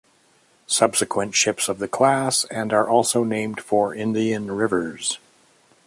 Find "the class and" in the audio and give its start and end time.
1.77-2.73